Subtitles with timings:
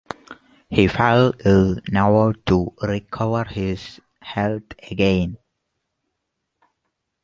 [0.71, 5.37] He fell ill never to recover his health again.